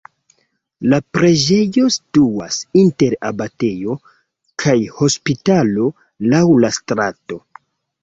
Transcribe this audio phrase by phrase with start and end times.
[0.93, 3.99] La preĝejo situas inter abatejo
[4.67, 5.95] kaj hospitalo
[6.35, 7.45] laŭ la strato.